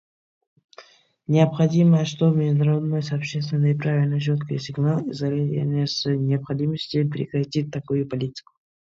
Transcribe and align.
Необходимо, 1.27 2.05
чтобы 2.05 2.37
международное 2.45 3.01
сообщество 3.01 3.57
направило 3.57 4.19
четкий 4.19 4.57
сигнал 4.57 5.07
Израилю 5.11 5.61
о 5.61 6.15
необходимости 6.15 7.07
прекратить 7.07 7.69
такую 7.69 8.09
политику. 8.09 8.51